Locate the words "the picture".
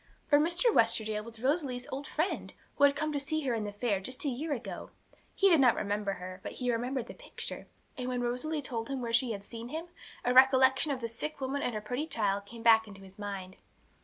7.05-7.67